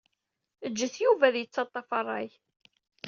[0.71, 2.29] Ǧǧet Yuba ad yettaṭṭaf rray.